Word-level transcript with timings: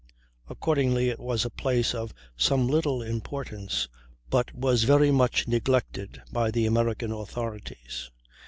Accordingly 0.49 1.09
it 1.09 1.19
was 1.19 1.45
a 1.45 1.51
place 1.51 1.93
of 1.93 2.11
some 2.35 2.67
little 2.67 3.03
importance, 3.03 3.87
but 4.31 4.51
was 4.51 4.83
very 4.85 5.11
much 5.11 5.47
neglected 5.47 6.23
by 6.31 6.49
the 6.49 6.65
American 6.65 7.11
authorities. 7.11 8.09